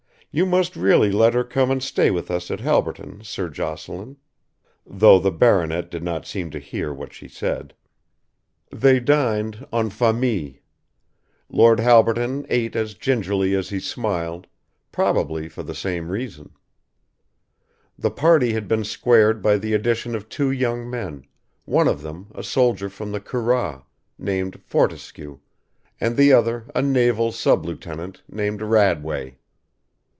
[0.33, 4.15] You must really let her come and stay with us at Halberton, Sir Jocelyn,"
[4.85, 7.73] though the baronet did not seem to hear what she said.
[8.71, 10.53] They dined en famille.
[11.49, 14.47] Lord Halberton ate as gingerly as he smiled,
[14.93, 16.51] probably for the same reason.
[17.99, 21.25] The party had been squared by the addition of two young men,
[21.65, 23.83] one of them a soldier from the Curragh,
[24.17, 25.39] named Fortescue,
[25.99, 29.35] and the other a naval sub lieutenant, named Radway.